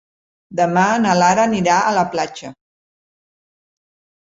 [0.59, 2.53] Demà na Lara anirà a la platja.